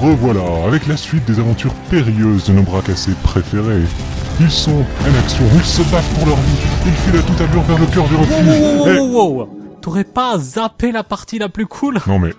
revoilà 0.00 0.64
avec 0.66 0.86
la 0.86 0.96
suite 0.96 1.24
des 1.26 1.38
aventures 1.38 1.74
périlleuses 1.90 2.44
de 2.46 2.52
nos 2.52 2.62
bras 2.62 2.80
cassés 2.80 3.12
préférés. 3.22 3.84
Ils 4.40 4.50
sont 4.50 4.70
en 4.70 5.18
action, 5.18 5.44
ils 5.54 5.64
se 5.64 5.82
battent 5.92 6.08
pour 6.14 6.26
leur 6.26 6.36
vie, 6.36 6.66
ils 6.86 6.92
filent 6.92 7.20
à 7.20 7.22
toute 7.22 7.40
allure 7.40 7.62
vers 7.62 7.78
le 7.78 7.86
cœur 7.86 8.08
du 8.08 8.16
refuge. 8.16 8.98
wow, 8.98 9.06
wow, 9.06 9.28
wow. 9.38 9.48
T'aurais 9.82 10.04
pas 10.04 10.38
zappé 10.38 10.92
la 10.92 11.02
partie 11.02 11.38
la 11.38 11.48
plus 11.48 11.66
cool? 11.66 11.98
Non 12.06 12.18
mais, 12.18 12.32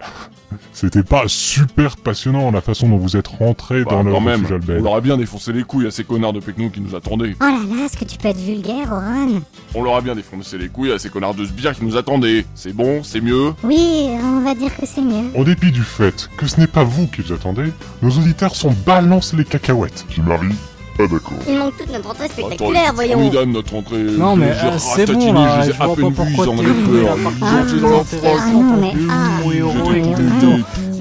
c'était 0.74 1.04
pas 1.04 1.24
super 1.28 1.98
passionnant 1.98 2.52
la 2.52 2.62
façon 2.62 2.90
dont 2.90 2.98
vous 2.98 3.18
êtes 3.18 3.28
rentrés 3.28 3.84
Bah, 3.84 3.92
dans 3.92 4.04
le 4.04 4.20
même, 4.20 4.46
on 4.80 4.84
leur 4.84 4.96
a 4.96 5.02
bien 5.02 5.18
défoncé 5.18 5.54
les 5.54 5.64
couilles 5.64 5.88
à 5.88 5.92
ces 5.92 6.04
connards 6.04 6.34
de 6.34 6.40
Pecnou 6.40 6.70
qui 6.70 6.82
nous 6.82 6.96
attendaient. 6.96 7.36
Oh 7.40 7.44
là 7.44 7.60
là, 7.76 7.86
est-ce 7.86 7.98
que 7.98 8.06
tu 8.06 8.18
peux 8.18 8.28
être 8.30 8.40
vulgaire, 8.40 8.92
Oran 8.92 9.42
On 9.76 9.84
leur 9.84 9.96
a 9.96 10.02
bien 10.02 10.16
défoncé 10.16 10.58
les 10.58 10.70
couilles 10.70 10.92
à 10.92 11.00
ces 11.00 11.10
connards 11.10 11.36
de 11.36 11.46
sbires 11.46 11.76
qui 11.76 11.86
nous 11.86 11.98
attendaient. 11.98 12.46
C'est 12.56 12.74
bon, 12.74 13.04
c'est 13.04 13.22
mieux. 13.22 13.54
Oui, 13.64 14.10
on 14.24 14.42
va 14.42 14.56
dire 14.56 14.76
que 14.76 14.86
c'est 14.86 15.02
mieux. 15.02 15.30
En 15.36 15.44
dépit 15.44 15.72
du 15.72 15.84
fait 15.84 16.30
que 16.38 16.45
ce 16.48 16.59
n'est 16.59 16.68
pas 16.68 16.84
vous 16.84 17.08
qui 17.08 17.22
vous 17.22 17.34
attendez, 17.34 17.72
nos 18.02 18.09
auditeurs 18.12 18.56
sont 18.56 18.72
balance 18.86 19.34
les 19.34 19.45
cacahuètes. 19.45 20.06
Je 20.09 20.22
m'arrive. 20.22 20.56
Ah 21.00 21.04
d'accord. 21.08 21.34
Il 21.48 21.58
manque 21.58 21.77
toute 21.77 21.91
notre 21.91 22.09
entrée 22.12 22.26
Attends, 22.26 22.34
spectaculaire, 22.34 22.84
c'est 22.88 22.94
voyons. 22.94 23.13
formidable 23.13 23.52
notre 23.52 23.76
entrée. 23.76 23.98
Non, 24.04 24.36
mais, 24.36 24.45
euh, 24.52 24.77
c'est 24.77 25.05
bon, 25.12 25.34
là, 25.34 25.50
je 25.55 25.62
les 25.62 25.70
ai 25.70 25.72
je 25.72 25.77
vois 25.77 25.86
à 25.86 25.95
peine 25.95 26.14
pas 26.14 26.23
vus, 26.23 26.36
pourquoi 26.36 26.45
ils 26.45 26.50
en 26.50 26.55
t'es 26.58 26.64
venu, 26.64 27.02
peur. 27.04 27.16
là, 27.16 27.22
Ils 27.23 27.44
Ah, 27.44 28.04
froid. 28.05 28.38
Ah 28.38 28.52
non, 28.52 28.77
mais 28.77 28.94
ah. 29.09 29.23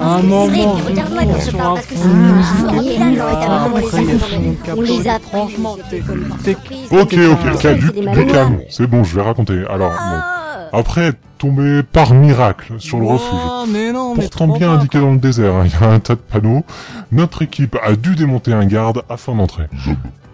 Un 0.02 0.16
C'est 0.20 0.26
moment, 0.26 0.72
regarde-moi 0.86 1.22
quand 1.24 1.40
je 1.44 1.56
parle, 1.56 1.74
parce 1.74 1.86
que 1.86 1.94
c'est 1.94 2.64
formidable, 2.64 3.20
ah, 3.20 3.34
vraiment 3.68 3.76
les 3.76 3.84
après, 3.84 3.90
seuls 3.98 4.06
ils 4.08 4.12
dans 4.18 4.24
font 4.26 4.38
le- 4.38 4.44
une 4.44 4.56
on 4.78 4.80
les 4.80 5.08
a. 5.08 5.18
Franchement, 5.18 5.76
Ok, 6.90 7.14
ok, 7.32 7.58
calme. 8.32 8.60
C'est 8.70 8.86
bon, 8.86 9.04
je 9.04 9.14
vais 9.16 9.22
raconter. 9.22 9.58
Alors, 9.68 9.90
bon. 9.90 10.39
Ah 10.72 10.78
Après 10.78 11.12
tombé 11.38 11.82
par 11.82 12.12
miracle 12.14 12.74
sur 12.78 12.98
le 13.00 13.06
refuge, 13.06 13.28
Oh, 13.32 13.64
mais 13.68 13.92
non, 13.92 14.14
mais 14.14 14.22
pourtant 14.22 14.48
bien 14.48 14.72
indiqué 14.72 15.00
dans 15.00 15.12
le 15.12 15.18
désert, 15.18 15.54
hein, 15.54 15.64
il 15.66 15.72
y 15.72 15.84
a 15.84 15.88
un 15.90 15.98
tas 16.00 16.14
de 16.14 16.20
panneaux, 16.20 16.64
notre 17.12 17.42
équipe 17.42 17.76
a 17.82 17.96
dû 17.96 18.14
démonter 18.14 18.52
un 18.52 18.66
garde 18.66 19.02
afin 19.08 19.34
d'entrer. 19.34 19.64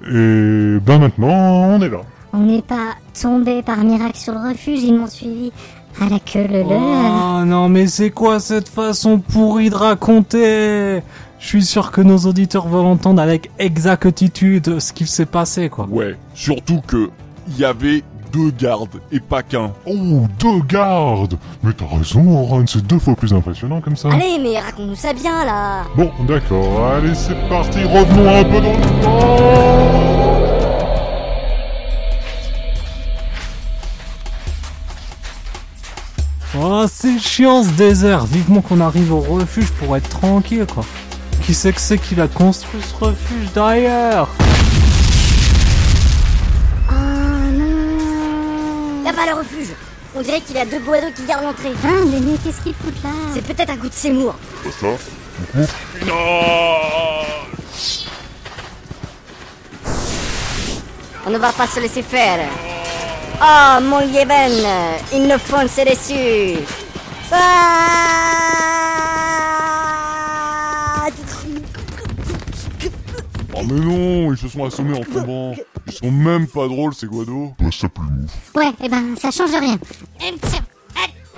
Et 0.09 0.79
ben 0.81 0.99
maintenant, 0.99 1.29
on 1.29 1.81
est 1.81 1.89
là. 1.89 2.01
on 2.33 2.39
n'est 2.41 2.63
pas 2.63 2.95
tombé 3.21 3.63
par 3.63 3.79
miracle 3.85 4.17
sur 4.17 4.33
le 4.35 4.51
refuge, 4.51 4.83
ils 4.83 4.95
m'ont 4.95 5.07
suivi 5.07 5.53
à 6.01 6.09
la 6.09 6.19
queue 6.19 6.47
le 6.49 6.63
le. 6.63 6.69
Oh 6.71 7.45
non, 7.45 7.69
mais 7.69 7.87
c'est 7.87 8.11
quoi 8.11 8.39
cette 8.41 8.69
façon 8.69 9.19
pourrie 9.19 9.71
de 9.71 9.75
raconter? 9.77 11.03
Je 11.39 11.47
suis 11.47 11.65
sûr 11.65 11.91
que 11.93 12.01
nos 12.01 12.19
auditeurs 12.19 12.67
veulent 12.69 12.87
entendre 12.87 13.21
avec 13.23 13.51
exactitude 13.59 14.79
ce 14.81 14.93
qui 14.93 15.07
s'est 15.07 15.27
passé, 15.27 15.69
quoi. 15.69 15.87
Ouais, 15.89 16.17
surtout 16.35 16.81
que 16.87 17.11
il 17.49 17.59
y 17.59 17.65
avait 17.65 18.03
deux 18.37 18.51
gardes 18.51 19.01
et 19.11 19.21
pas 19.21 19.43
qu'un. 19.43 19.73
Oh, 19.87 20.27
deux 20.39 20.61
gardes 20.69 21.39
Mais 21.63 21.73
t'as 21.73 21.87
raison, 21.87 22.39
Oran, 22.39 22.65
c'est 22.67 22.87
deux 22.87 22.99
fois 22.99 23.15
plus 23.15 23.33
impressionnant 23.33 23.81
comme 23.81 23.97
ça. 23.97 24.11
Allez, 24.13 24.39
mais 24.39 24.59
raconte-nous 24.59 24.95
ça 24.95 25.15
bien, 25.15 25.45
là 25.45 25.85
Bon, 25.97 26.11
d'accord, 26.29 26.87
allez, 26.87 27.15
c'est 27.15 27.49
parti, 27.49 27.83
revenons 27.85 28.35
un 28.35 28.45
peu 28.45 28.61
dans 28.61 28.73
le 28.73 29.03
temps 29.03 29.47
Oh, 36.59 36.85
c'est 36.91 37.19
chiant 37.19 37.63
ce 37.63 37.71
désert. 37.71 38.25
Vivement 38.25 38.61
qu'on 38.61 38.81
arrive 38.81 39.13
au 39.13 39.21
refuge 39.21 39.71
pour 39.73 39.97
être 39.97 40.09
tranquille, 40.09 40.67
quoi. 40.73 40.85
Qui 41.43 41.55
c'est 41.55 41.73
que 41.73 41.81
c'est 41.81 41.99
qui 41.99 42.19
a 42.21 42.29
construit 42.29 42.81
ce 42.83 43.05
refuge 43.05 43.53
d'ailleurs 43.55 44.29
non 49.07 49.13
pas 49.13 49.27
le 49.27 49.35
refuge 49.39 49.69
On 50.17 50.21
dirait 50.21 50.41
qu'il 50.41 50.57
y 50.57 50.59
a 50.59 50.65
deux 50.65 50.81
boiseaux 50.81 51.13
qui 51.15 51.25
gardent 51.25 51.45
l'entrée. 51.45 51.73
Hein, 51.85 52.05
mais, 52.07 52.19
mais 52.19 52.37
qu'est-ce 52.43 52.61
qu'ils 52.61 52.75
foutent 52.75 53.03
là 53.05 53.11
C'est 53.35 53.45
peut-être 53.47 53.71
un 53.71 53.77
coup 53.77 53.89
de 53.89 53.95
Seymour. 53.95 54.35
Pas 54.65 54.71
ça 54.71 54.89
On 61.25 61.31
ne 61.31 61.39
va 61.39 61.53
pas 61.53 61.67
se 61.67 61.81
laisser 61.81 62.03
faire. 62.03 62.49
Oh, 63.41 63.81
mon 63.83 64.01
Yében 64.01 64.53
Ils 65.13 65.27
nous 65.29 65.39
foncent 65.39 65.77
dessus 65.77 66.59
Ah 67.31 68.46
mais 73.67 73.81
non, 73.81 74.33
ils 74.33 74.39
se 74.39 74.49
sont 74.49 74.65
assommés 74.65 74.99
en 74.99 75.03
tombant. 75.03 75.55
Ils 75.87 75.93
sont 75.93 76.11
même 76.11 76.47
pas 76.47 76.67
drôles 76.69 76.95
ces 76.95 77.07
guados. 77.07 77.53
Toi 77.59 77.69
ça 77.73 77.89
plus 77.89 78.05
mou. 78.05 78.27
Ouais, 78.55 78.73
eh 78.83 78.89
ben, 78.89 79.15
ça 79.21 79.31
change 79.31 79.51
rien. 79.59 79.77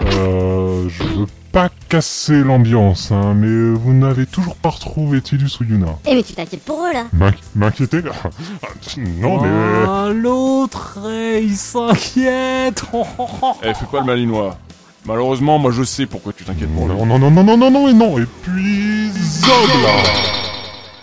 Euh, 0.00 0.88
je 0.88 1.03
veux 1.03 1.27
pas 1.50 1.69
casser 1.88 2.44
l'ambiance, 2.44 3.11
hein, 3.11 3.34
mais 3.34 3.75
vous 3.77 3.93
n'avez 3.93 4.27
toujours 4.27 4.55
pas 4.56 4.69
retrouvé 4.71 5.21
Tidus 5.21 5.50
ou 5.61 5.65
Yuna. 5.65 5.99
Eh 6.06 6.15
mais 6.15 6.22
tu 6.22 6.34
t'inquiètes 6.34 6.62
pour 6.62 6.84
eux 6.87 6.93
là 6.93 7.06
M'inqui- 7.12 7.43
M'inquiéter 7.56 8.03
là 8.03 8.12
Non, 8.97 9.41
mais... 9.43 9.49
Oh, 9.88 10.12
l'autre, 10.12 10.99
eh, 11.11 11.43
il 11.43 11.56
s'inquiète. 11.56 12.84
Oh, 12.93 13.05
oh, 13.19 13.27
oh. 13.43 13.53
Eh, 13.62 13.75
fais 13.75 13.87
pas 13.91 14.00
le 14.00 14.06
malinois. 14.06 14.56
Malheureusement, 15.05 15.59
moi 15.59 15.72
je 15.72 15.83
sais 15.83 16.06
pourquoi 16.06 16.33
tu 16.33 16.44
t'inquiètes 16.44 16.72
pour 16.72 16.87
lui. 16.87 16.94
Non, 16.94 17.06
non, 17.06 17.19
non, 17.19 17.31
non, 17.31 17.43
non, 17.44 17.56
non, 17.56 17.71
non, 17.71 17.88
et 17.88 17.94
non, 17.94 18.19
et 18.19 18.27
puis... 18.43 19.11
Zog 19.11 19.83
là 19.83 20.38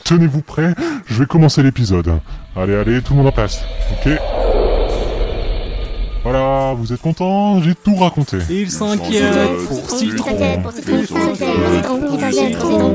Tenez-vous 0.06 0.42
prêts, 0.42 0.76
je 1.08 1.16
vais 1.16 1.26
commencer 1.26 1.64
l'épisode. 1.64 2.20
Allez, 2.56 2.76
allez, 2.76 3.02
tout 3.02 3.14
le 3.14 3.18
monde 3.18 3.28
en 3.30 3.32
place, 3.32 3.64
ok 3.92 4.12
Voilà, 6.22 6.76
vous 6.78 6.94
êtes 6.94 7.02
contents 7.02 7.60
J'ai 7.64 7.74
tout 7.74 7.96
raconté. 7.96 8.38
Il 8.48 8.70
s'inquiète 8.70 9.66
pour 9.68 9.90
citron. 9.90 10.38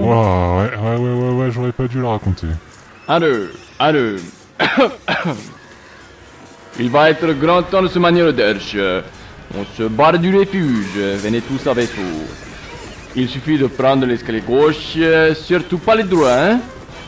ouais, 0.04 0.70
ouais, 0.78 0.97
ouais, 0.97 1.12
ouais, 1.12 1.32
ouais, 1.32 1.50
j'aurais 1.50 1.72
pas 1.72 1.88
dû 1.88 1.99
le 1.99 2.06
raconter. 2.06 2.47
Allez, 3.09 3.47
allez. 3.81 4.15
Il 6.78 6.91
va 6.91 7.10
être 7.10 7.32
grand 7.32 7.65
temps 7.65 7.82
de 7.82 7.88
se 7.88 7.99
manier 7.99 8.22
le 8.22 8.32
derche. 8.32 8.76
On 9.59 9.65
se 9.76 9.82
barre 9.82 10.16
du 10.16 10.32
refuge. 10.38 10.97
Venez 10.97 11.41
tous 11.41 11.66
avec 11.69 11.91
vous. 11.97 12.22
Il 13.16 13.28
suffit 13.28 13.59
de 13.59 13.66
prendre 13.66 14.06
l'escalier 14.06 14.43
gauche, 14.43 14.97
surtout 15.34 15.78
pas 15.78 15.97
les 15.97 16.04
droits, 16.04 16.38
hein 16.41 16.60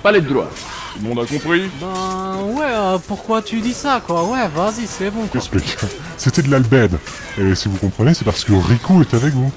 Pas 0.02 0.12
les 0.12 0.20
droits. 0.20 0.50
Tout 0.94 0.98
le 1.02 1.08
monde 1.08 1.18
a 1.20 1.26
compris? 1.26 1.70
Ben 1.80 2.36
ouais, 2.54 2.64
euh, 2.68 2.98
pourquoi 3.06 3.40
tu 3.40 3.60
dis 3.60 3.72
ça, 3.72 4.02
quoi? 4.04 4.24
Ouais, 4.24 4.48
vas-y, 4.54 4.86
c'est 4.86 5.10
bon, 5.10 5.22
quoi. 5.22 5.28
J'explique. 5.34 5.76
C'était 6.16 6.42
de 6.42 6.50
l'albède. 6.50 6.98
Et 7.38 7.54
si 7.54 7.68
vous 7.68 7.76
comprenez, 7.76 8.12
c'est 8.14 8.24
parce 8.24 8.44
que 8.44 8.52
Riku 8.52 9.00
est 9.00 9.14
avec 9.14 9.32
vous. 9.32 9.52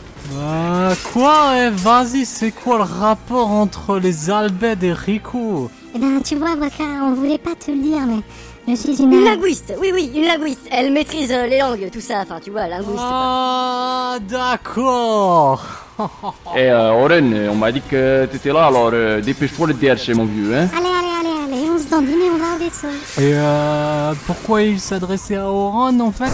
Quoi 1.03 1.53
eh, 1.57 1.69
Vas-y, 1.69 2.25
c'est 2.25 2.51
quoi 2.51 2.77
le 2.77 2.83
rapport 2.83 3.49
entre 3.49 3.97
les 3.97 4.29
Albed 4.29 4.83
et 4.83 4.93
Riku 4.93 5.67
Eh 5.93 5.99
ben, 5.99 6.21
tu 6.23 6.35
vois, 6.35 6.55
Waka, 6.55 6.83
on 7.03 7.13
voulait 7.13 7.37
pas 7.37 7.55
te 7.55 7.71
le 7.71 7.77
dire, 7.77 8.01
mais 8.07 8.21
je 8.67 8.75
suis 8.79 9.01
une... 9.01 9.13
Une 9.13 9.25
linguiste, 9.25 9.73
oui 9.79 9.91
oui, 9.93 10.11
une 10.15 10.25
linguiste. 10.25 10.67
Elle 10.71 10.91
maîtrise 10.91 11.31
euh, 11.31 11.47
les 11.47 11.59
langues, 11.59 11.89
tout 11.91 12.01
ça, 12.01 12.19
enfin 12.21 12.39
tu 12.43 12.51
vois, 12.51 12.67
linguiste. 12.67 12.99
Ah, 12.99 14.17
d'accord 14.27 15.63
Et 16.55 16.69
euh, 16.69 16.91
Oren, 16.91 17.49
on 17.49 17.55
m'a 17.55 17.71
dit 17.71 17.81
que 17.81 18.25
t'étais 18.25 18.51
là, 18.51 18.65
alors 18.65 18.91
euh, 18.93 19.21
dépêche-toi 19.21 19.67
le 19.67 19.73
derche, 19.73 20.09
mon 20.09 20.25
vieux, 20.25 20.53
hein 20.55 20.67
Allez, 20.75 20.87
allez, 20.87 21.29
allez, 21.29 21.53
allez, 21.53 21.69
on 21.69 21.77
se 21.77 21.89
dandine 21.89 22.19
et 22.19 22.29
on 22.29 22.37
va 22.37 22.55
au 22.55 22.59
vaisseau. 22.59 22.87
Et 23.17 23.33
euh, 23.33 24.13
pourquoi 24.25 24.61
il 24.63 24.79
s'adressait 24.79 25.37
à 25.37 25.47
Oran, 25.49 25.99
en 25.99 26.11
fait? 26.11 26.31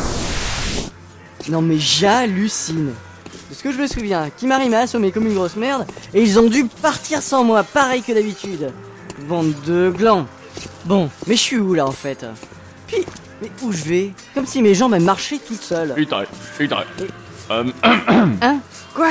Non 1.50 1.62
mais 1.62 1.78
j'hallucine. 1.78 2.94
De 3.52 3.56
ce 3.56 3.64
que 3.64 3.72
je 3.74 3.78
me 3.82 3.86
souviens, 3.88 4.30
Kimari 4.38 4.70
m'a 4.70 4.80
assommé 4.80 5.12
comme 5.12 5.28
une 5.28 5.34
grosse 5.34 5.58
merde 5.58 5.86
et 6.14 6.22
ils 6.22 6.40
ont 6.40 6.48
dû 6.48 6.64
partir 6.82 7.22
sans 7.22 7.44
moi, 7.44 7.64
pareil 7.64 8.02
que 8.02 8.14
d'habitude. 8.14 8.72
Bande 9.28 9.54
de 9.68 9.90
glands. 9.90 10.26
Bon, 10.86 11.10
mais 11.28 11.36
je 11.36 11.42
suis 11.42 11.58
où 11.58 11.74
là 11.74 11.86
en 11.86 11.92
fait? 11.92 12.26
Puis, 12.88 13.06
mais 13.42 13.52
où 13.62 13.74
je 13.74 13.84
vais? 13.84 14.12
Comme 14.34 14.46
si 14.46 14.62
mes 14.62 14.74
jambes 14.74 14.94
elles 14.94 15.04
marchaient 15.04 15.40
toutes 15.46 15.62
seules. 15.62 15.94
Putain, 15.96 16.24
putain. 16.58 16.78
Euh, 17.52 17.66
Hein? 18.42 18.60
Quoi? 18.96 19.10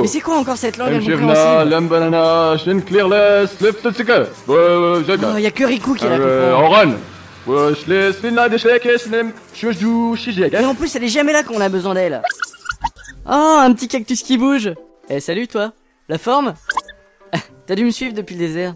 Mais 0.00 0.08
c'est 0.08 0.20
quoi 0.20 0.38
encore 0.38 0.56
cette 0.56 0.78
langue 0.78 0.88
incompréhensible? 0.94 1.70
Oh, 5.34 5.36
y 5.36 5.46
a 5.46 5.50
que 5.50 5.64
Riku 5.64 5.94
qui 5.94 6.04
la 6.04 6.12
Euh, 6.12 6.52
comprend. 6.54 6.76
Et 10.52 10.64
en 10.64 10.74
plus, 10.74 10.94
elle 10.94 11.04
est 11.04 11.08
jamais 11.08 11.32
là 11.32 11.42
quand 11.42 11.54
on 11.54 11.60
a 11.60 11.68
besoin 11.68 11.94
d'elle. 11.94 12.22
Oh, 13.26 13.58
un 13.58 13.72
petit 13.72 13.88
cactus 13.88 14.22
qui 14.22 14.38
bouge. 14.38 14.72
Eh, 15.08 15.18
salut 15.18 15.48
toi. 15.48 15.72
La 16.08 16.18
forme? 16.18 16.54
T'as 17.66 17.74
dû 17.74 17.84
me 17.84 17.90
suivre 17.90 18.14
depuis 18.14 18.36
le 18.36 18.46
désert. 18.46 18.74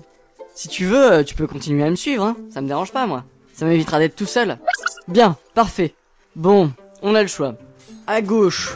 Si 0.54 0.68
tu 0.68 0.84
veux, 0.84 1.12
euh, 1.12 1.22
tu 1.22 1.34
peux 1.34 1.46
continuer 1.46 1.84
à 1.84 1.90
me 1.90 1.96
suivre, 1.96 2.24
hein. 2.24 2.36
Ça 2.50 2.60
me 2.60 2.66
dérange 2.66 2.90
pas, 2.90 3.06
moi. 3.06 3.24
Ça 3.52 3.66
m'évitera 3.66 3.98
d'être 3.98 4.16
tout 4.16 4.26
seul. 4.26 4.58
Bien, 5.06 5.36
parfait. 5.54 5.94
Bon, 6.34 6.72
on 7.02 7.14
a 7.14 7.22
le 7.22 7.28
choix. 7.28 7.54
À 8.06 8.20
gauche. 8.20 8.74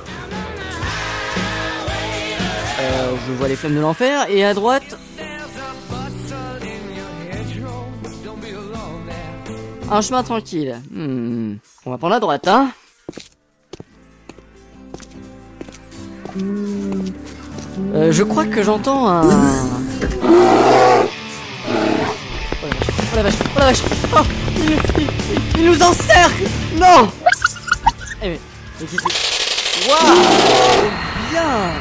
Euh, 2.81 3.15
je 3.27 3.33
vois 3.33 3.49
les 3.49 3.57
flammes 3.57 3.75
de 3.75 3.81
l'enfer. 3.81 4.27
Et 4.31 4.45
à 4.45 4.55
droite... 4.55 4.97
Un 9.93 10.03
chemin 10.03 10.23
tranquille. 10.23 10.81
Hmm. 10.93 11.57
On 11.85 11.91
va 11.91 11.99
prendre 11.99 12.15
à 12.15 12.21
droite, 12.21 12.47
hein. 12.47 12.71
Euh, 17.93 18.13
je 18.13 18.23
crois 18.23 18.47
que 18.47 18.63
j'entends 18.63 19.09
un... 19.09 19.23
Oh 23.13 23.17
la 23.17 23.23
vache, 23.25 23.35
oh 23.43 23.59
la 23.59 23.65
vache, 23.65 23.83
oh 23.85 23.89
la 23.89 24.13
vache, 24.13 24.17
oh, 24.17 24.23
il, 25.59 25.65
nous 25.65 25.83
encercle. 25.83 26.45
Non. 26.77 27.11
Eh 28.23 28.29
mais, 28.29 28.41
mais. 28.81 28.89
Waouh. 29.89 30.21
Bien. 31.33 31.73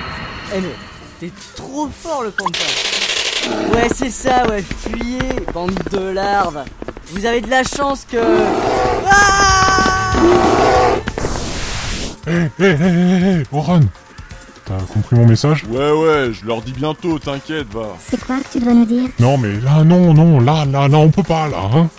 Eh 0.56 0.61
mais, 0.61 0.75
t'es 1.19 1.31
trop 1.56 1.88
fort 1.89 2.23
le 2.23 2.31
fantôme 2.31 3.71
Ouais, 3.71 3.88
c'est 3.94 4.09
ça, 4.09 4.47
ouais, 4.47 4.63
fuyez, 4.63 5.19
bande 5.53 5.77
de 5.91 6.09
larves 6.09 6.63
Vous 7.11 7.25
avez 7.25 7.41
de 7.41 7.50
la 7.50 7.63
chance 7.63 8.06
que... 8.09 8.17
Ah 9.09 10.11
Hé, 12.27 12.31
hé, 12.59 12.65
hé, 12.65 12.69
hé, 12.69 13.39
hé, 13.39 13.44
Oran 13.51 13.79
T'as 14.65 14.77
compris 14.94 15.15
mon 15.15 15.25
message? 15.25 15.65
Ouais, 15.67 15.91
ouais, 15.91 16.31
je 16.31 16.45
leur 16.45 16.61
dis 16.61 16.73
bientôt, 16.73 17.17
t'inquiète, 17.17 17.73
va. 17.73 17.95
C'est 18.00 18.23
quoi 18.23 18.38
que 18.38 18.51
tu 18.51 18.59
dois 18.59 18.73
nous 18.73 18.85
dire? 18.85 19.09
Non, 19.19 19.38
mais 19.39 19.59
là, 19.59 19.83
non, 19.83 20.13
non, 20.13 20.39
là, 20.39 20.65
là, 20.65 20.88
là, 20.88 20.97
on 21.00 21.09
peut 21.09 21.23
pas, 21.23 21.47
là, 21.47 21.57
hein 21.73 21.89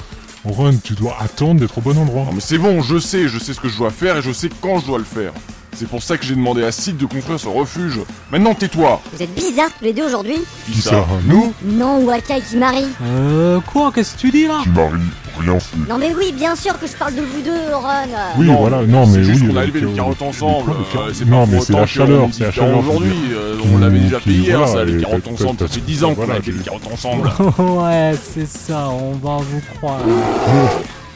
Oran, 0.44 0.70
tu 0.82 0.94
dois 0.94 1.16
attendre 1.20 1.60
d'être 1.60 1.76
au 1.78 1.80
bon 1.80 1.98
endroit. 1.98 2.24
Non 2.24 2.32
mais 2.32 2.40
c'est 2.40 2.56
bon, 2.56 2.80
je 2.80 2.98
sais, 2.98 3.28
je 3.28 3.38
sais 3.38 3.52
ce 3.52 3.60
que 3.60 3.68
je 3.68 3.76
dois 3.76 3.90
faire 3.90 4.16
et 4.16 4.22
je 4.22 4.32
sais 4.32 4.48
quand 4.62 4.78
je 4.78 4.86
dois 4.86 4.96
le 4.98 5.04
faire. 5.04 5.32
C'est 5.81 5.88
pour 5.88 6.03
ça 6.03 6.19
que 6.19 6.27
j'ai 6.27 6.35
demandé 6.35 6.62
à 6.62 6.73
Sid 6.73 6.99
de 6.99 7.06
construire 7.06 7.41
ce 7.41 7.49
refuge. 7.49 8.00
Maintenant 8.31 8.53
tais-toi 8.53 9.00
Vous 9.15 9.23
êtes 9.23 9.35
bizarres 9.35 9.71
tous 9.79 9.85
les 9.87 9.94
deux 9.94 10.05
aujourd'hui 10.05 10.37
Qui 10.71 10.79
ça 10.79 11.06
Nous 11.25 11.55
Non, 11.65 12.05
Wakai 12.05 12.43
qui 12.43 12.59
marie. 12.59 12.85
Euh, 13.03 13.61
quoi 13.73 13.91
Qu'est-ce 13.94 14.15
que 14.15 14.21
tu 14.21 14.31
dis 14.31 14.47
là 14.47 14.59
Tu 14.62 14.69
maries, 14.69 15.00
rien 15.41 15.59
fait. 15.59 15.77
Non 15.88 15.97
mais 15.97 16.12
oui, 16.15 16.32
bien 16.37 16.55
sûr 16.55 16.79
que 16.79 16.87
je 16.87 16.93
parle 16.93 17.15
de 17.15 17.23
vous 17.23 17.41
deux, 17.43 17.75
Ron. 17.75 17.88
Oui, 18.37 18.47
Non, 18.49 18.56
voilà, 18.56 18.82
non, 18.82 19.06
mais 19.06 19.15
C'est 19.15 19.25
juste 19.25 19.41
oui. 19.41 19.49
qu'on 19.49 19.56
a 19.56 19.61
euh, 19.61 19.65
élevé 19.65 19.81
les 19.81 19.93
carottes 19.94 20.21
ensemble. 20.21 20.71
euh, 20.71 21.11
c'est 21.15 21.25
non, 21.25 21.47
pas 21.47 21.50
mais 21.50 21.56
pour 21.56 21.65
c'est 21.65 21.73
autant 21.73 21.81
la 21.81 21.87
qu'on 21.87 21.93
chaleur, 21.93 22.25
est 22.25 22.32
c'est 22.32 22.44
la 22.44 22.53
chaleur. 22.53 22.79
aujourd'hui. 22.81 23.12
euh, 23.32 23.56
on 23.75 23.79
l'avait 23.79 24.00
déjà 24.00 24.19
qui- 24.21 24.29
fait 24.29 24.35
hier, 24.37 24.59
voilà, 24.59 24.73
ça, 24.75 24.85
les 24.85 24.99
et 24.99 25.00
carottes 25.00 25.29
ensemble. 25.29 25.59
Ça 25.61 25.69
fait 25.69 25.81
10 25.81 26.05
ans 26.05 26.09
qu'on 26.11 26.15
voilà, 26.27 26.35
a 26.35 26.43
je- 26.44 26.50
les 26.50 26.59
carottes 26.62 26.93
ensemble. 26.93 27.27
ouais, 27.59 28.12
c'est 28.35 28.47
ça, 28.47 28.91
on 28.91 29.12
va 29.12 29.38
vous 29.38 29.62
croire. 29.79 30.00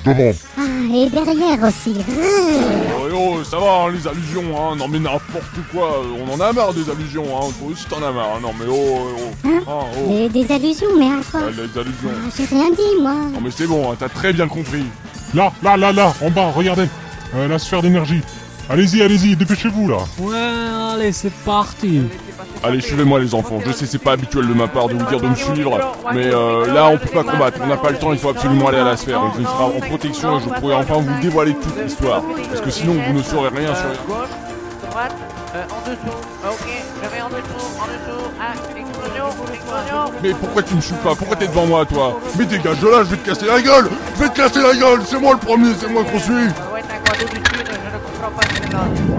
Ah, 0.06 0.62
et 0.92 1.08
derrière 1.08 1.62
aussi. 1.66 1.94
Oh, 2.08 3.08
oh, 3.14 3.44
ça 3.44 3.58
va, 3.58 3.84
hein, 3.86 3.90
les 3.92 4.06
allusions, 4.06 4.42
hein. 4.56 4.76
Non 4.76 4.86
mais 4.88 4.98
n'importe 4.98 5.56
quoi, 5.72 6.02
on 6.26 6.32
en 6.34 6.40
a 6.40 6.52
marre 6.52 6.74
des 6.74 6.88
allusions, 6.90 7.24
hein. 7.24 7.50
Toi 7.58 7.68
aussi 7.72 7.86
t'en 7.86 7.96
as 8.02 8.12
marre, 8.12 8.34
hein. 8.36 8.40
Non 8.42 8.52
mais 8.58 8.66
oh, 8.68 8.98
oh, 9.16 9.30
oh. 9.46 9.48
Ah, 9.66 9.84
oh. 10.06 10.12
Et 10.12 10.28
des 10.28 10.52
allusions, 10.52 10.88
mais 10.98 11.06
à 11.06 11.20
quoi 11.30 11.40
Ah, 11.46 11.50
les 11.50 11.80
allusions. 11.80 12.10
Ah, 12.12 12.30
J'ai 12.36 12.44
rien 12.54 12.70
dit, 12.70 13.00
moi. 13.02 13.14
Non 13.32 13.40
mais 13.42 13.50
c'est 13.50 13.66
bon, 13.66 13.90
hein, 13.90 13.96
t'as 13.98 14.08
très 14.08 14.32
bien 14.32 14.46
compris. 14.46 14.84
Là, 15.34 15.52
là, 15.62 15.76
là, 15.76 15.92
là, 15.92 16.12
en 16.22 16.30
bas, 16.30 16.50
regardez 16.54 16.86
Euh, 17.34 17.48
La 17.48 17.58
sphère 17.58 17.82
d'énergie. 17.82 18.20
Allez-y, 18.70 19.02
allez-y, 19.02 19.36
dépêchez-vous, 19.36 19.88
là 19.88 19.98
Ouais, 20.18 20.34
allez, 20.94 21.12
c'est 21.12 21.32
parti. 21.44 22.02
Allez, 22.64 22.80
suivez-moi 22.80 23.20
les 23.20 23.34
enfants. 23.34 23.58
Je 23.64 23.72
sais, 23.72 23.86
c'est 23.86 23.98
pas 23.98 24.12
habituel 24.12 24.48
de 24.48 24.54
ma 24.54 24.68
part 24.68 24.88
de 24.88 24.94
vous 24.94 25.04
dire 25.04 25.20
de 25.20 25.28
me 25.28 25.34
suivre, 25.34 25.78
mais 26.14 26.26
euh, 26.32 26.72
là, 26.72 26.88
on 26.88 26.96
peut 26.96 27.08
pas 27.08 27.22
combattre. 27.22 27.58
On 27.62 27.66
n'a 27.66 27.76
pas 27.76 27.90
le 27.90 27.98
temps. 27.98 28.12
Il 28.12 28.18
faut 28.18 28.30
absolument 28.30 28.68
aller 28.68 28.78
à 28.78 28.84
la 28.84 28.96
sphère. 28.96 29.20
On 29.22 29.42
sera 29.42 29.66
en 29.66 29.80
protection 29.80 30.38
et 30.38 30.42
je 30.42 30.60
pourrai 30.60 30.74
enfin 30.74 30.94
vous 30.94 31.20
dévoiler 31.20 31.54
toute 31.54 31.76
l'histoire. 31.82 32.22
Parce 32.48 32.60
que 32.62 32.70
sinon, 32.70 32.94
vous 33.06 33.12
ne 33.12 33.22
saurez 33.22 33.50
rien 33.50 33.74
sur. 33.74 33.84
Gauche. 34.06 34.28
Mais 40.22 40.32
pourquoi 40.32 40.62
tu 40.62 40.74
me 40.74 40.80
suis 40.80 40.94
pas? 40.94 41.14
Pourquoi 41.14 41.36
t'es 41.36 41.46
devant 41.46 41.66
moi, 41.66 41.84
toi? 41.84 42.18
Mais 42.38 42.44
dégage 42.44 42.80
de 42.80 42.88
là, 42.88 42.98
je 43.04 43.10
vais 43.10 43.16
te 43.16 43.26
casser 43.28 43.46
la 43.46 43.60
gueule 43.60 43.88
Je 44.16 44.22
vais 44.22 44.28
te 44.30 44.36
casser 44.36 44.60
la 44.60 44.74
gueule 44.74 45.00
C'est 45.06 45.18
moi 45.18 45.32
le 45.32 45.38
premier, 45.38 45.72
c'est 45.78 45.88
moi 45.88 46.02
qu'on 46.04 46.18
suit 46.18 46.32
Ouais, 46.32 46.82
t'as 46.82 47.18
je 47.18 47.24
ne 47.24 47.98
comprends 47.98 48.30
pas. 48.30 49.13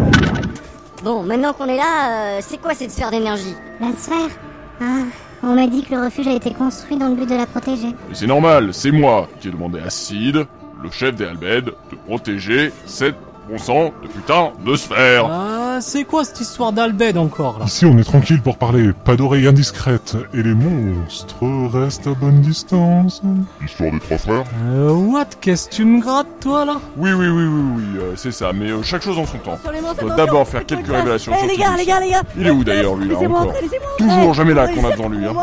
Bon, 1.06 1.22
maintenant 1.22 1.54
qu'on 1.54 1.68
est 1.68 1.78
là, 1.78 2.10
euh, 2.10 2.40
c'est 2.42 2.60
quoi 2.60 2.74
cette 2.74 2.90
sphère 2.90 3.12
d'énergie 3.12 3.54
La 3.80 3.92
sphère 3.96 4.36
Ah, 4.82 5.04
on 5.44 5.54
m'a 5.54 5.68
dit 5.68 5.84
que 5.84 5.94
le 5.94 6.04
refuge 6.04 6.28
a 6.28 6.34
été 6.34 6.52
construit 6.52 6.98
dans 6.98 7.10
le 7.10 7.14
but 7.14 7.30
de 7.30 7.36
la 7.36 7.46
protéger. 7.46 7.90
Mais 8.10 8.16
c'est 8.16 8.26
normal, 8.26 8.74
c'est 8.74 8.90
moi 8.90 9.28
qui 9.40 9.50
ai 9.50 9.52
demandé 9.52 9.80
à 9.86 9.92
Sid, 9.92 10.48
le 10.82 10.90
chef 10.92 11.14
des 11.14 11.26
Albed, 11.26 11.66
de 11.66 11.96
protéger 12.08 12.72
cette 12.88 13.14
bon 13.48 13.60
sang 13.60 13.94
de 14.02 14.08
putain 14.08 14.54
de 14.66 14.76
sphère 14.76 15.28
Ah, 15.30 15.65
c'est 15.82 16.04
quoi 16.04 16.24
cette 16.24 16.40
histoire 16.42 16.72
d'Albed 16.72 17.18
encore 17.18 17.60
là? 17.60 17.66
Ici, 17.66 17.86
on 17.86 17.98
est 17.98 18.04
tranquille 18.04 18.42
pour 18.42 18.58
parler. 18.58 18.92
Pas 19.04 19.16
d'oreilles 19.16 19.48
indiscrètes. 19.48 20.16
Et 20.34 20.42
les 20.44 20.54
monstres 20.54 21.36
restent 21.74 22.08
à 22.08 22.14
bonne 22.14 22.42
distance. 22.42 23.22
histoire 23.64 23.92
des 23.92 24.00
trois 24.00 24.18
frères? 24.18 24.44
Euh, 24.68 24.92
what? 24.92 25.26
Qu'est-ce 25.42 25.70
que 25.70 25.76
tu 25.76 25.86
me 25.86 26.02
grattes 26.02 26.28
toi 26.42 26.66
là? 26.66 26.78
Oui, 26.98 27.12
oui, 27.14 27.28
oui, 27.28 27.44
oui, 27.46 27.62
oui, 27.78 27.84
euh, 28.00 28.14
c'est 28.16 28.32
ça, 28.32 28.52
mais 28.54 28.70
euh, 28.72 28.82
chaque 28.84 29.02
chose 29.04 29.18
en 29.20 29.26
son 29.26 29.38
temps. 29.40 29.58
On 30.02 30.06
doit 30.06 30.16
d'abord 30.16 30.48
faire 30.48 30.66
quelques 30.66 30.88
quoi 30.88 30.98
révélations 30.98 31.32
Eh 31.36 31.40
sur 31.40 31.48
les 31.48 31.58
gars, 31.58 31.76
les 31.78 31.86
gars, 31.86 32.00
les 32.00 32.10
gars 32.12 32.22
Il 32.38 32.48
est 32.48 32.52
où 32.52 32.64
d'ailleurs 32.64 32.96
lui 32.96 33.10
là 33.10 33.18
encore 33.18 33.54
Toujours 33.98 34.14
entrer. 34.14 34.34
jamais 34.34 34.54
là 34.54 34.68
Eh, 34.70 34.76
qu'on 34.76 34.88
a 34.88 34.92
devant 34.92 35.10
lui. 35.10 35.26
Hein. 35.26 35.34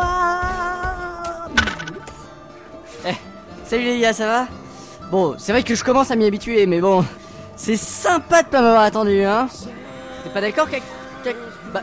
Eh, 3.06 3.14
salut 3.64 3.84
les 3.84 4.00
gars, 4.00 4.12
ça 4.12 4.26
va? 4.26 4.46
Bon, 5.11 5.34
c'est 5.38 5.52
vrai 5.52 5.62
que 5.62 5.75
je 5.75 5.84
commence 5.84 6.11
à 6.11 6.17
m'y 6.17 6.25
habituer, 6.26 6.67
mais 6.67 6.81
bon, 6.81 7.05
c'est 7.56 7.76
sympa 7.76 8.43
de 8.43 8.49
pas 8.49 8.62
m'avoir 8.62 8.82
attendu, 8.82 9.23
hein 9.25 9.46
T'es 10.25 10.31
pas 10.31 10.41
d'accord, 10.41 10.69
cac... 10.71 10.83
cac... 11.25 11.37
Bah... 11.73 11.81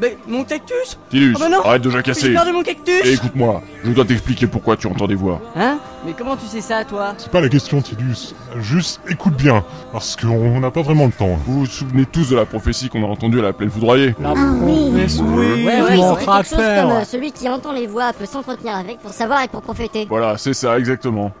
bah, 0.00 0.06
mon 0.28 0.44
cactus? 0.44 0.98
Tidus, 1.10 1.34
Oh 1.36 1.40
bah 1.40 1.48
non 1.48 1.60
arrête 1.62 1.82
de 1.82 1.90
J'ai 1.90 1.96
jacasser. 1.96 2.32
perdu 2.32 2.52
mon 2.52 2.62
cactus 2.62 3.04
Et 3.04 3.12
écoute-moi, 3.14 3.62
je 3.84 3.90
dois 3.92 4.04
t'expliquer 4.04 4.46
pourquoi 4.46 4.76
tu 4.76 4.86
entends 4.86 5.06
des 5.06 5.14
voix. 5.14 5.40
Hein? 5.56 5.78
Mais 6.06 6.12
comment 6.16 6.36
tu 6.36 6.46
sais 6.46 6.60
ça, 6.60 6.84
toi? 6.84 7.14
C'est 7.18 7.30
pas 7.30 7.40
la 7.40 7.48
question, 7.48 7.80
Tidus. 7.82 8.34
Juste 8.58 9.00
écoute 9.08 9.34
bien, 9.34 9.64
parce 9.92 10.16
qu'on 10.16 10.60
n'a 10.60 10.70
pas 10.70 10.82
vraiment 10.82 11.06
le 11.06 11.12
temps. 11.12 11.38
Vous 11.46 11.60
vous 11.60 11.66
souvenez 11.66 12.06
tous 12.06 12.30
de 12.30 12.36
la 12.36 12.46
prophétie 12.46 12.88
qu'on 12.88 13.02
a 13.04 13.06
entendue 13.06 13.38
à 13.40 13.42
la 13.42 13.52
plaine 13.52 13.70
foudroyée 13.70 14.14
La 14.20 14.30
Ah 14.30 14.34
oui. 14.36 14.72
promesse, 14.90 15.18
oui, 15.22 15.64
Ouais, 15.64 15.82
ouais, 15.82 15.96
C'est 15.96 16.26
quelque 16.26 16.48
chose 16.48 16.58
comme 16.58 16.90
euh, 16.92 17.04
celui 17.04 17.32
qui 17.32 17.48
entend 17.48 17.72
les 17.72 17.86
voix 17.86 18.12
peut 18.12 18.26
s'entretenir 18.26 18.76
avec 18.76 18.98
pour 19.00 19.12
savoir 19.12 19.42
et 19.42 19.48
pour 19.48 19.62
prophéter. 19.62 20.06
Voilà, 20.08 20.38
c'est 20.38 20.54
ça, 20.54 20.78
exactement. 20.78 21.32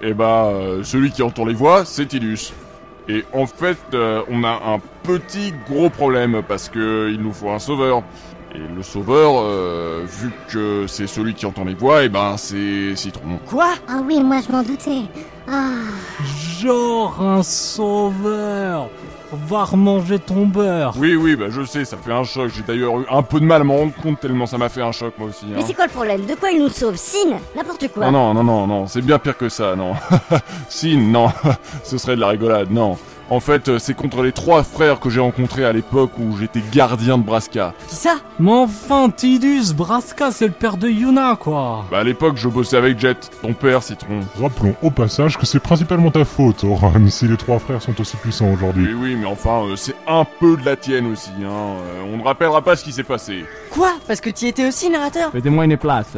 Et 0.00 0.14
bah, 0.14 0.46
euh, 0.52 0.82
celui 0.84 1.10
qui 1.10 1.22
entend 1.22 1.44
les 1.44 1.54
voix, 1.54 1.84
c'est 1.84 2.06
Tidus. 2.06 2.52
Et 3.08 3.24
en 3.32 3.46
fait, 3.46 3.78
euh, 3.94 4.22
on 4.28 4.44
a 4.44 4.50
un 4.74 4.80
petit 5.02 5.54
gros 5.68 5.88
problème 5.88 6.42
parce 6.46 6.68
que 6.68 7.10
il 7.10 7.20
nous 7.20 7.32
faut 7.32 7.50
un 7.50 7.58
sauveur. 7.58 8.02
Et 8.54 8.58
le 8.58 8.82
sauveur, 8.82 9.32
euh, 9.36 10.04
vu 10.06 10.30
que 10.48 10.86
c'est 10.86 11.06
celui 11.06 11.34
qui 11.34 11.44
entend 11.46 11.64
les 11.64 11.74
voix, 11.74 12.02
et 12.04 12.08
ben 12.08 12.36
c'est 12.38 12.96
Citron. 12.96 13.38
Quoi? 13.46 13.74
Ah 13.88 14.00
oui, 14.02 14.22
moi 14.22 14.38
je 14.46 14.50
m'en 14.52 14.62
doutais. 14.62 15.02
Ah, 15.50 15.70
Genre 16.60 17.22
un 17.22 17.42
sauveur. 17.42 18.88
Va 19.32 19.64
remanger 19.64 20.18
ton 20.18 20.46
beurre. 20.46 20.94
Oui, 20.98 21.14
oui, 21.14 21.36
bah 21.36 21.46
je 21.50 21.62
sais, 21.64 21.84
ça 21.84 21.96
fait 21.96 22.12
un 22.12 22.24
choc. 22.24 22.50
J'ai 22.54 22.62
d'ailleurs 22.62 22.98
eu 23.00 23.04
un 23.10 23.22
peu 23.22 23.40
de 23.40 23.44
mal 23.44 23.60
à 23.60 23.64
m'en 23.64 23.76
rendre 23.76 23.92
compte 24.02 24.20
tellement 24.20 24.46
ça 24.46 24.56
m'a 24.58 24.68
fait 24.68 24.82
un 24.82 24.92
choc 24.92 25.12
moi 25.18 25.28
aussi. 25.28 25.44
Mais 25.48 25.58
Hein. 25.60 25.64
c'est 25.66 25.74
quoi 25.74 25.86
le 25.86 25.92
problème? 25.92 26.24
De 26.24 26.34
quoi 26.34 26.50
il 26.50 26.60
nous 26.62 26.68
sauve? 26.70 26.96
Sin 26.96 27.36
N'importe 27.56 27.88
quoi. 27.92 28.10
Non, 28.10 28.32
non, 28.32 28.34
non, 28.34 28.44
non, 28.44 28.66
non, 28.66 28.86
c'est 28.86 29.02
bien 29.02 29.18
pire 29.18 29.36
que 29.36 29.48
ça, 29.48 29.76
non. 29.76 29.92
si, 30.68 30.96
non, 30.96 31.28
ce 31.84 31.98
serait 31.98 32.16
de 32.16 32.20
la 32.20 32.28
rigolade, 32.28 32.70
non. 32.70 32.96
En 33.30 33.40
fait, 33.40 33.68
euh, 33.68 33.78
c'est 33.78 33.92
contre 33.92 34.22
les 34.22 34.32
trois 34.32 34.62
frères 34.62 35.00
que 35.00 35.10
j'ai 35.10 35.20
rencontrés 35.20 35.62
à 35.66 35.70
l'époque 35.74 36.12
où 36.18 36.34
j'étais 36.38 36.62
gardien 36.72 37.18
de 37.18 37.22
Braska. 37.22 37.74
Qui 37.86 37.94
ça? 37.94 38.14
Mais 38.40 38.50
enfin, 38.50 39.10
Tidus, 39.10 39.74
Braska, 39.74 40.30
c'est 40.30 40.46
le 40.46 40.52
père 40.52 40.78
de 40.78 40.88
Yuna, 40.88 41.36
quoi. 41.38 41.84
Bah 41.90 41.98
à 41.98 42.04
l'époque, 42.04 42.36
je 42.38 42.48
bossais 42.48 42.78
avec 42.78 42.98
Jet, 42.98 43.30
ton 43.42 43.52
père, 43.52 43.82
Citron. 43.82 44.20
Rappelons 44.40 44.74
au 44.82 44.90
passage 44.90 45.36
que 45.36 45.44
c'est 45.44 45.60
principalement 45.60 46.10
ta 46.10 46.24
faute, 46.24 46.64
Oran, 46.64 46.94
si 47.08 47.28
les 47.28 47.36
trois 47.36 47.58
frères 47.58 47.82
sont 47.82 48.00
aussi 48.00 48.16
puissants 48.16 48.50
aujourd'hui. 48.50 48.86
Oui, 48.94 49.10
oui, 49.10 49.16
mais 49.18 49.26
enfin, 49.26 49.64
euh, 49.64 49.76
c'est 49.76 49.94
un 50.06 50.24
peu 50.24 50.56
de 50.56 50.64
la 50.64 50.76
tienne 50.76 51.12
aussi, 51.12 51.30
hein. 51.42 51.48
Euh, 51.48 52.12
on 52.12 52.16
ne 52.16 52.22
rappellera 52.22 52.62
pas 52.62 52.76
ce 52.76 52.84
qui 52.84 52.92
s'est 52.92 53.02
passé. 53.02 53.44
Quoi? 53.70 53.92
Parce 54.06 54.20
que 54.20 54.30
tu 54.30 54.46
étais 54.46 54.66
aussi 54.66 54.88
narrateur 54.88 55.30
Faites-moi 55.32 55.64
une 55.64 55.76
place. 55.76 56.16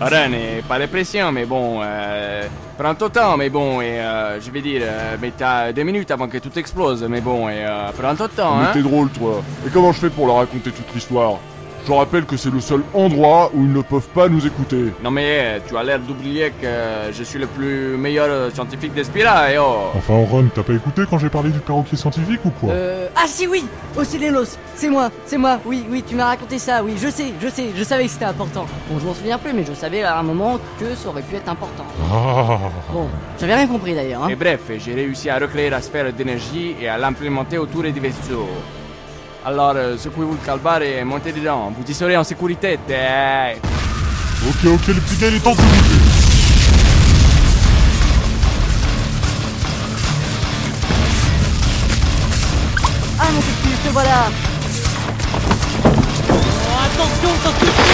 Ren, 0.00 0.32
et 0.34 0.62
pas 0.68 0.78
de 0.78 0.86
pression, 0.86 1.32
mais 1.32 1.46
bon, 1.46 1.80
euh, 1.82 2.46
prends 2.76 2.94
ton 2.94 3.08
temps, 3.08 3.36
mais 3.38 3.48
bon, 3.48 3.80
et 3.80 3.98
euh, 3.98 4.38
je 4.40 4.50
vais 4.50 4.60
dire, 4.60 4.82
euh, 4.84 5.16
mais 5.20 5.32
t'as 5.36 5.72
deux 5.72 5.84
minutes 5.84 6.10
avant 6.10 6.28
que 6.28 6.36
tout 6.36 6.56
explose, 6.58 7.02
mais 7.08 7.22
bon, 7.22 7.48
et 7.48 7.64
euh, 7.64 7.88
prends 7.98 8.14
ton 8.14 8.28
temps, 8.28 8.56
Mais 8.56 8.64
hein. 8.66 8.70
t'es 8.74 8.82
drôle, 8.82 9.08
toi. 9.08 9.42
Et 9.66 9.70
comment 9.70 9.92
je 9.92 10.00
fais 10.00 10.10
pour 10.10 10.26
leur 10.26 10.36
raconter 10.36 10.70
toute 10.70 10.94
l'histoire? 10.94 11.38
Je 11.86 11.92
rappelle 11.92 12.24
que 12.24 12.36
c'est 12.36 12.50
le 12.50 12.60
seul 12.60 12.82
endroit 12.94 13.50
où 13.54 13.62
ils 13.62 13.72
ne 13.72 13.80
peuvent 13.80 14.08
pas 14.08 14.28
nous 14.28 14.44
écouter. 14.44 14.92
Non 15.04 15.10
mais 15.12 15.38
euh, 15.40 15.58
tu 15.66 15.76
as 15.76 15.84
l'air 15.84 16.00
d'oublier 16.00 16.50
que 16.60 16.66
je 17.12 17.22
suis 17.22 17.38
le 17.38 17.46
plus 17.46 17.96
meilleur 17.96 18.26
euh, 18.28 18.50
scientifique 18.50 18.92
d'Espira, 18.92 19.52
et 19.52 19.58
oh 19.58 19.92
Enfin, 19.96 20.14
Oran, 20.14 20.44
t'as 20.52 20.64
pas 20.64 20.72
écouté 20.72 21.02
quand 21.08 21.18
j'ai 21.18 21.28
parlé 21.28 21.50
du 21.50 21.60
perroquet 21.60 21.94
scientifique 21.96 22.40
ou 22.44 22.50
quoi? 22.50 22.70
Euh... 22.72 23.06
Ah 23.14 23.26
si 23.28 23.46
oui 23.46 23.64
Océlélos 23.96 24.56
C'est 24.74 24.88
moi, 24.88 25.10
c'est 25.26 25.38
moi, 25.38 25.60
oui, 25.64 25.86
oui, 25.88 26.02
tu 26.06 26.16
m'as 26.16 26.26
raconté 26.26 26.58
ça, 26.58 26.82
oui, 26.82 26.94
je 27.00 27.08
sais, 27.08 27.32
je 27.40 27.48
sais, 27.48 27.66
je 27.76 27.84
savais 27.84 28.04
que 28.06 28.10
c'était 28.10 28.24
important. 28.24 28.66
Bon, 28.90 28.98
je 28.98 29.06
m'en 29.06 29.14
souviens 29.14 29.38
plus, 29.38 29.52
mais 29.52 29.64
je 29.64 29.72
savais 29.72 30.02
à 30.02 30.18
un 30.18 30.22
moment 30.24 30.58
que 30.80 30.92
ça 30.96 31.08
aurait 31.08 31.22
pu 31.22 31.36
être 31.36 31.48
important. 31.48 31.84
Ah 32.12 32.58
Bon, 32.92 33.06
j'avais 33.38 33.54
rien 33.54 33.68
compris 33.68 33.94
d'ailleurs, 33.94 34.24
hein. 34.24 34.28
Et 34.28 34.34
bref, 34.36 34.60
j'ai 34.84 34.92
réussi 34.94 35.30
à 35.30 35.38
recréer 35.38 35.70
la 35.70 35.80
sphère 35.80 36.12
d'énergie 36.12 36.74
et 36.80 36.88
à 36.88 36.98
l'implémenter 36.98 37.58
autour 37.58 37.82
des 37.82 37.92
vaisseaux. 37.92 38.48
Alors, 39.48 39.74
euh, 39.76 39.96
secouez-vous 39.96 40.32
le 40.32 40.44
calbar 40.44 40.82
et 40.82 41.04
montez 41.04 41.30
dedans, 41.30 41.72
vous 41.78 41.88
y 41.88 41.94
serez 41.94 42.16
en 42.16 42.24
sécurité. 42.24 42.80
Ok, 44.48 44.64
ok, 44.64 44.86
le 44.88 44.94
petit 44.94 45.16
gars, 45.18 45.28
il 45.28 45.36
est 45.36 45.38
se 45.38 45.44
bouger. 45.44 45.60
Ah 53.20 53.30
mon 53.32 53.40
cactus, 53.40 53.82
te 53.84 53.88
voilà 53.92 54.30
attention, 56.86 57.30
ça 57.44 57.85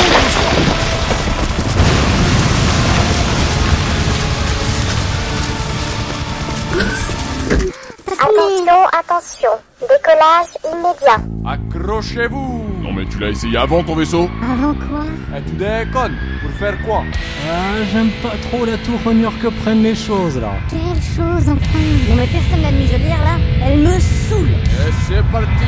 Attention. 9.22 9.50
Décollage 9.80 10.52
immédiat. 10.64 11.20
Accrochez-vous 11.46 12.64
Non 12.82 12.92
mais 12.92 13.04
tu 13.06 13.18
l'as 13.20 13.28
essayé 13.28 13.56
avant 13.56 13.82
ton 13.84 13.94
vaisseau 13.94 14.28
Avant 14.42 14.74
quoi 14.74 15.04
Eh, 15.36 15.42
Tu 15.42 15.52
déconnes 15.52 16.16
Pour 16.42 16.50
faire 16.58 16.76
quoi 16.84 17.04
Ah, 17.48 17.82
j'aime 17.92 18.10
pas 18.22 18.34
trop 18.50 18.64
la 18.64 18.76
tournure 18.78 19.32
que 19.40 19.46
prennent 19.62 19.82
les 19.84 19.94
choses, 19.94 20.38
là. 20.38 20.54
Quelle 20.68 21.00
chose 21.00 21.48
enfin 21.48 21.78
Non 22.08 22.16
mais 22.16 22.26
personne 22.26 22.62
n'a 22.62 22.72
de 22.72 22.76
lire 22.78 23.22
là. 23.22 23.38
Elle 23.64 23.78
me 23.78 24.00
saoule. 24.00 24.50
Et 24.50 24.92
c'est 25.06 25.22
parti 25.30 25.66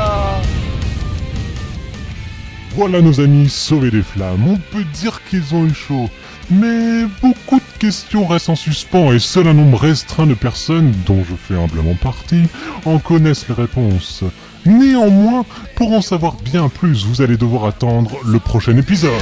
Voilà 2.74 3.00
nos 3.00 3.20
amis 3.20 3.48
sauvés 3.48 3.90
des 3.90 4.02
flammes. 4.02 4.46
On 4.46 4.56
peut 4.56 4.84
dire 4.94 5.20
qu'ils 5.28 5.54
ont 5.54 5.66
eu 5.66 5.74
chaud. 5.74 6.08
Mais 6.50 7.04
beaucoup 7.22 7.56
de 7.56 7.78
questions 7.78 8.26
restent 8.26 8.48
en 8.48 8.56
suspens 8.56 9.12
et 9.12 9.18
seul 9.18 9.46
un 9.46 9.54
nombre 9.54 9.78
restreint 9.78 10.26
de 10.26 10.34
personnes, 10.34 10.92
dont 11.06 11.22
je 11.22 11.34
fais 11.36 11.54
humblement 11.54 11.94
partie, 11.94 12.44
en 12.84 12.98
connaissent 12.98 13.48
les 13.48 13.54
réponses. 13.54 14.24
Néanmoins, 14.66 15.44
pour 15.76 15.92
en 15.92 16.02
savoir 16.02 16.34
bien 16.44 16.68
plus, 16.68 17.04
vous 17.06 17.22
allez 17.22 17.36
devoir 17.36 17.66
attendre 17.66 18.16
le 18.26 18.38
prochain 18.38 18.76
épisode. 18.76 19.12